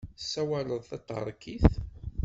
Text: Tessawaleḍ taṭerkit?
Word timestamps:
Tessawaleḍ 0.17 0.83
taṭerkit? 0.89 1.69